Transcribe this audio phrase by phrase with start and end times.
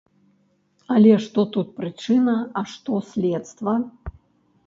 [0.95, 3.73] Але што тут прычына, а што следства?